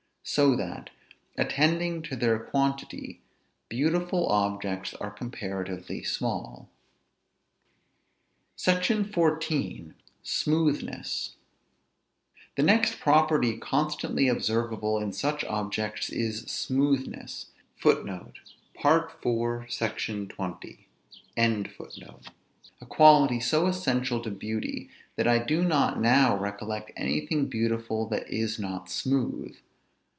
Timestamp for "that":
0.55-0.91, 25.15-25.27, 28.09-28.29